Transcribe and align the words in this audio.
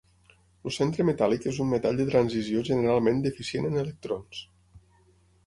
El 0.69 0.73
centre 0.77 1.03
metàl·lic 1.09 1.45
és 1.51 1.59
un 1.65 1.69
metall 1.73 1.99
de 1.99 2.07
transició 2.13 2.65
generalment 2.71 3.21
deficient 3.27 3.71
en 3.71 3.79
electrons. 3.85 4.43